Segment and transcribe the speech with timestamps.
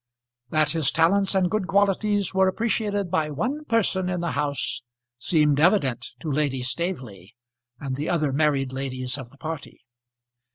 [0.49, 4.81] That his talents and good qualities were appreciated by one person in the house,
[5.19, 7.35] seemed evident to Lady Staveley
[7.79, 9.83] and the other married ladies of the party.